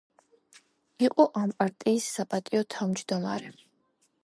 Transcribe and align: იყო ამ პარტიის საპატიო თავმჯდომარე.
იყო 1.07 1.25
ამ 1.41 1.53
პარტიის 1.59 2.09
საპატიო 2.17 2.65
თავმჯდომარე. 2.77 3.57